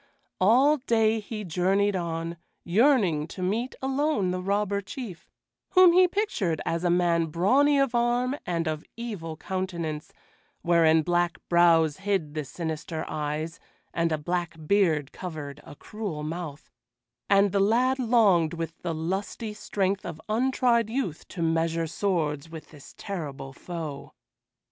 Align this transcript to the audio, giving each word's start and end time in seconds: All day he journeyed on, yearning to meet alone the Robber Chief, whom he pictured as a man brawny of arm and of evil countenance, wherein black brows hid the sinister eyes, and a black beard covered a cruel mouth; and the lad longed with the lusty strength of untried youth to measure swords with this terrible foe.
All 0.39 0.77
day 0.77 1.19
he 1.19 1.43
journeyed 1.43 1.95
on, 1.95 2.37
yearning 2.63 3.27
to 3.27 3.43
meet 3.43 3.75
alone 3.83 4.31
the 4.31 4.41
Robber 4.41 4.81
Chief, 4.81 5.29
whom 5.73 5.93
he 5.93 6.07
pictured 6.07 6.59
as 6.65 6.83
a 6.83 6.89
man 6.89 7.27
brawny 7.27 7.77
of 7.79 7.93
arm 7.93 8.35
and 8.43 8.67
of 8.67 8.83
evil 8.97 9.37
countenance, 9.37 10.11
wherein 10.63 11.03
black 11.03 11.37
brows 11.49 11.97
hid 11.97 12.33
the 12.33 12.43
sinister 12.43 13.05
eyes, 13.07 13.59
and 13.93 14.11
a 14.11 14.17
black 14.17 14.55
beard 14.65 15.11
covered 15.11 15.61
a 15.63 15.75
cruel 15.75 16.23
mouth; 16.23 16.71
and 17.29 17.51
the 17.51 17.59
lad 17.59 17.99
longed 17.99 18.55
with 18.55 18.79
the 18.81 18.95
lusty 18.95 19.53
strength 19.53 20.03
of 20.03 20.19
untried 20.27 20.89
youth 20.89 21.27
to 21.27 21.43
measure 21.43 21.85
swords 21.85 22.49
with 22.49 22.71
this 22.71 22.95
terrible 22.97 23.53
foe. 23.53 24.13